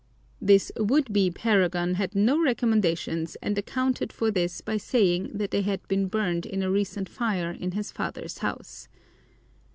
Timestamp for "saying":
4.77-5.29